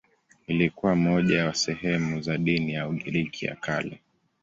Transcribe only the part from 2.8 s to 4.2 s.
Ugiriki ya Kale.